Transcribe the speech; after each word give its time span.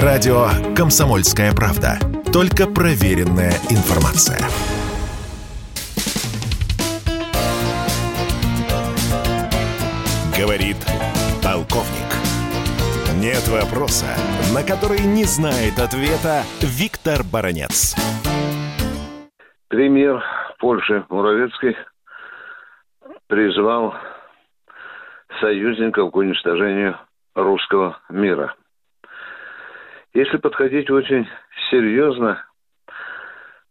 Радио 0.00 0.46
«Комсомольская 0.74 1.52
правда». 1.52 1.98
Только 2.32 2.64
проверенная 2.64 3.52
информация. 3.68 4.38
Говорит 10.34 10.78
полковник. 11.44 12.08
Нет 13.20 13.46
вопроса, 13.48 14.06
на 14.54 14.62
который 14.62 15.00
не 15.00 15.24
знает 15.24 15.78
ответа 15.78 16.40
Виктор 16.62 17.20
Баранец. 17.30 17.94
Премьер 19.68 20.24
Польши 20.58 21.04
Муравецкий 21.10 21.76
призвал 23.26 23.94
союзников 25.38 26.12
к 26.12 26.16
уничтожению 26.16 26.96
русского 27.34 27.98
мира. 28.08 28.54
Если 30.14 30.36
подходить 30.36 30.90
очень 30.90 31.26
серьезно, 31.70 32.44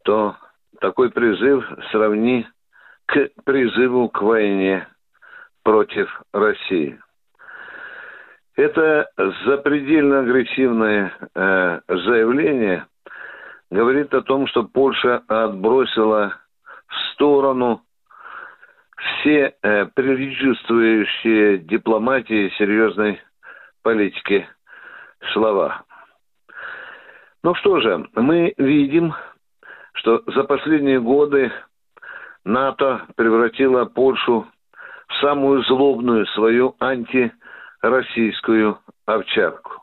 то 0.03 0.35
такой 0.79 1.11
призыв 1.11 1.63
сравни 1.91 2.47
к 3.05 3.29
призыву 3.45 4.09
к 4.09 4.21
войне 4.21 4.87
против 5.63 6.09
России. 6.33 6.99
Это 8.55 9.09
запредельно 9.45 10.21
агрессивное 10.21 11.13
э, 11.35 11.81
заявление 11.87 12.85
говорит 13.69 14.13
о 14.13 14.21
том, 14.21 14.47
что 14.47 14.63
Польша 14.63 15.23
отбросила 15.27 16.35
в 16.87 17.13
сторону 17.13 17.81
все 18.97 19.55
э, 19.61 19.85
приличествующие 19.85 21.59
дипломатии 21.59 22.53
серьезной 22.57 23.21
политики 23.81 24.47
слова. 25.33 25.85
Ну 27.43 27.55
что 27.55 27.79
же, 27.79 28.07
мы 28.15 28.53
видим, 28.57 29.15
что 29.93 30.21
за 30.27 30.43
последние 30.43 30.99
годы 30.99 31.51
НАТО 32.45 33.07
превратило 33.15 33.85
Польшу 33.85 34.45
в 35.07 35.13
самую 35.21 35.63
злобную 35.63 36.27
свою 36.27 36.75
антироссийскую 36.79 38.77
овчарку. 39.07 39.81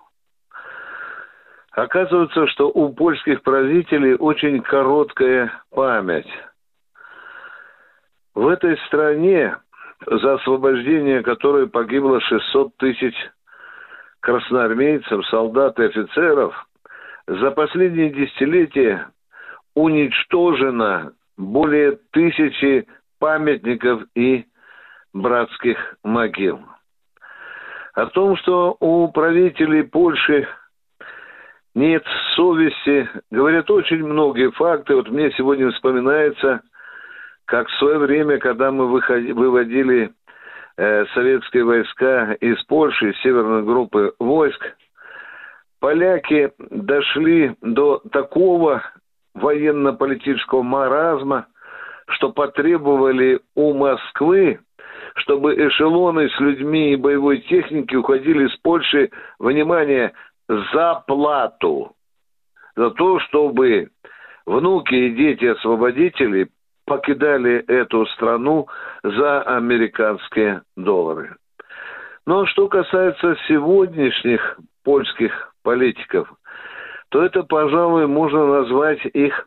Оказывается, 1.73 2.47
что 2.49 2.69
у 2.69 2.93
польских 2.93 3.43
правителей 3.43 4.15
очень 4.15 4.63
короткая 4.63 5.53
память. 5.71 6.31
В 8.35 8.47
этой 8.47 8.77
стране, 8.87 9.57
за 10.07 10.35
освобождение 10.35 11.25
которой 11.25 11.69
погибло 11.69 12.21
600 12.21 12.77
тысяч 12.77 13.15
красноармейцев, 14.21 15.27
солдат 15.27 15.79
и 15.81 15.85
офицеров, 15.85 16.55
за 17.29 17.51
последние 17.51 18.09
десятилетия 18.09 19.09
уничтожено 19.75 21.13
более 21.37 21.99
тысячи 22.11 22.87
памятников 23.21 24.03
и 24.15 24.47
братских 25.13 25.97
могил. 26.03 26.61
О 27.93 28.07
том, 28.07 28.37
что 28.39 28.77
у 28.81 29.09
правителей 29.09 29.85
Польши 29.85 30.49
нет 31.75 32.05
совести, 32.35 33.09
говорят 33.31 33.71
очень 33.71 34.05
многие 34.05 34.51
факты. 34.53 34.95
Вот 34.95 35.11
мне 35.11 35.31
сегодня 35.33 35.71
вспоминается, 35.71 36.63
как 37.45 37.69
в 37.69 37.79
свое 37.79 37.99
время, 37.99 38.39
когда 38.39 38.71
мы 38.71 38.87
выходи, 38.87 39.33
выводили 39.33 40.13
э, 40.77 41.05
советские 41.13 41.65
войска 41.65 42.33
из 42.41 42.63
Польши, 42.65 43.11
из 43.11 43.21
северной 43.21 43.65
группы 43.65 44.15
войск, 44.19 44.65
поляки 45.81 46.53
дошли 46.59 47.55
до 47.63 47.99
такого 48.11 48.83
военно-политического 49.35 50.63
маразма, 50.63 51.47
что 52.09 52.33
потребовали 52.33 53.41
у 53.55 53.75
Москвы, 53.75 54.61
чтобы 55.17 55.55
эшелоны 55.55 56.29
с 56.31 56.41
людьми 56.41 56.93
и 56.93 56.97
боевой 56.97 57.39
техники 57.43 57.95
уходили 57.95 58.49
с 58.49 58.57
Польши, 58.59 59.11
внимание, 59.39 60.13
за 60.49 61.03
плату. 61.07 61.93
За 62.77 62.91
то, 62.91 63.19
чтобы 63.21 63.91
внуки 64.47 64.95
и 64.95 65.15
дети 65.15 65.45
освободителей 65.45 66.49
покидали 66.87 67.65
эту 67.67 68.07
страну 68.07 68.67
за 69.03 69.43
американские 69.43 70.63
доллары. 70.77 71.37
Но 72.27 72.47
что 72.47 72.69
касается 72.69 73.37
сегодняшних 73.47 74.59
польских 74.85 75.53
политиков, 75.69 76.33
то 77.11 77.23
это, 77.23 77.43
пожалуй, 77.43 78.07
можно 78.07 78.47
назвать 78.47 79.05
их 79.13 79.47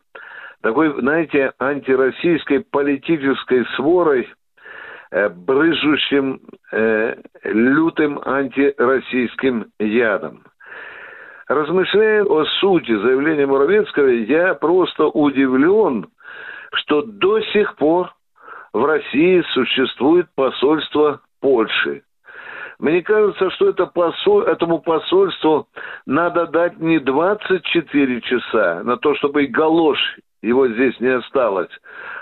такой, 0.62 0.92
знаете, 1.00 1.52
антироссийской 1.58 2.60
политической 2.60 3.66
сворой, 3.74 4.28
э, 5.10 5.28
брызжущим 5.30 6.40
э, 6.70 7.16
лютым 7.42 8.20
антироссийским 8.24 9.66
ядом. 9.80 10.44
Размышляя 11.48 12.22
о 12.22 12.44
сути 12.60 12.94
заявления 12.94 13.46
Муравецкого, 13.46 14.06
я 14.06 14.54
просто 14.54 15.06
удивлен, 15.06 16.06
что 16.74 17.02
до 17.02 17.40
сих 17.52 17.74
пор 17.74 18.14
в 18.72 18.84
России 18.84 19.42
существует 19.54 20.28
посольство 20.36 21.20
Польши. 21.40 22.04
Мне 22.78 23.02
кажется, 23.02 23.50
что 23.50 23.68
это 23.68 23.86
посоль, 23.86 24.44
этому 24.44 24.80
посольству 24.80 25.68
надо 26.06 26.46
дать 26.46 26.78
не 26.78 26.98
24 26.98 28.20
часа 28.22 28.82
на 28.84 28.96
то, 28.96 29.14
чтобы 29.16 29.44
и 29.44 29.48
галош 29.48 29.98
его 30.42 30.66
здесь 30.68 30.98
не 31.00 31.08
осталось, 31.08 31.70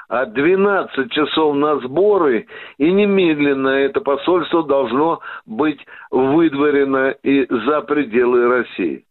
а 0.08 0.26
12 0.26 1.10
часов 1.10 1.56
на 1.56 1.78
сборы, 1.80 2.46
и 2.78 2.92
немедленно 2.92 3.68
это 3.68 4.00
посольство 4.00 4.62
должно 4.62 5.20
быть 5.46 5.80
выдворено 6.10 7.14
и 7.22 7.46
за 7.48 7.80
пределы 7.80 8.48
России. 8.48 9.04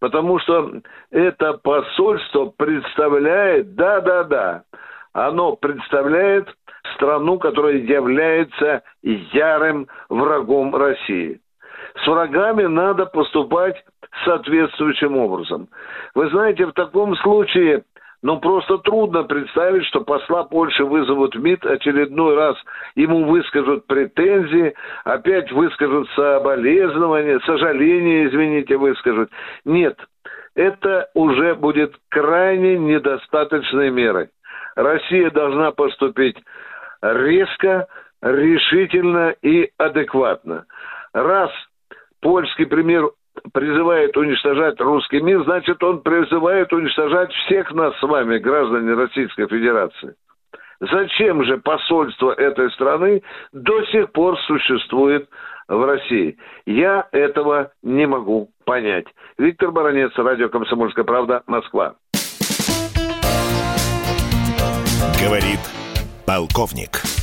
Потому 0.00 0.38
что 0.40 0.72
это 1.10 1.54
посольство 1.62 2.46
представляет, 2.56 3.74
да-да-да, 3.74 4.62
оно 5.12 5.56
представляет 5.56 6.48
страну, 6.94 7.38
которая 7.38 7.74
является 7.74 8.82
ярым 9.02 9.88
врагом 10.08 10.74
России. 10.74 11.40
С 12.04 12.06
врагами 12.06 12.64
надо 12.64 13.06
поступать 13.06 13.82
соответствующим 14.24 15.16
образом. 15.16 15.68
Вы 16.14 16.28
знаете, 16.30 16.66
в 16.66 16.72
таком 16.72 17.16
случае 17.16 17.84
ну, 18.22 18.38
просто 18.38 18.78
трудно 18.78 19.24
представить, 19.24 19.84
что 19.86 20.02
посла 20.02 20.44
Польши 20.44 20.84
вызовут 20.84 21.34
в 21.34 21.42
МИД, 21.42 21.66
очередной 21.66 22.36
раз 22.36 22.56
ему 22.94 23.24
выскажут 23.24 23.86
претензии, 23.88 24.74
опять 25.04 25.50
выскажут 25.50 26.08
соболезнования, 26.14 27.40
сожаления, 27.40 28.28
извините, 28.28 28.76
выскажут. 28.76 29.28
Нет, 29.64 29.98
это 30.54 31.08
уже 31.14 31.56
будет 31.56 31.94
крайне 32.10 32.78
недостаточной 32.78 33.90
мерой. 33.90 34.28
Россия 34.76 35.30
должна 35.30 35.72
поступить 35.72 36.36
резко, 37.02 37.88
решительно 38.22 39.34
и 39.42 39.70
адекватно. 39.76 40.64
Раз 41.12 41.50
польский 42.20 42.66
премьер 42.66 43.10
призывает 43.52 44.16
уничтожать 44.16 44.80
русский 44.80 45.20
мир, 45.20 45.42
значит, 45.44 45.82
он 45.82 46.00
призывает 46.02 46.72
уничтожать 46.72 47.32
всех 47.32 47.72
нас 47.72 47.98
с 47.98 48.02
вами, 48.02 48.38
граждане 48.38 48.94
Российской 48.94 49.48
Федерации. 49.48 50.14
Зачем 50.80 51.44
же 51.44 51.58
посольство 51.58 52.32
этой 52.32 52.70
страны 52.72 53.22
до 53.52 53.84
сих 53.86 54.10
пор 54.12 54.36
существует 54.40 55.28
в 55.68 55.84
России? 55.84 56.36
Я 56.66 57.06
этого 57.12 57.70
не 57.82 58.06
могу 58.06 58.50
понять. 58.64 59.06
Виктор 59.38 59.70
Баранец, 59.70 60.12
радио 60.16 60.48
«Комсомольская 60.48 61.04
правда», 61.04 61.42
Москва. 61.46 61.94
Говорит 65.24 65.81
полковник. 66.32 67.21